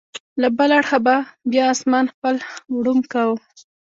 [0.41, 1.15] له بل اړخه به
[1.51, 2.35] بیا اسمان خپل
[2.75, 3.37] غړومب کاوه.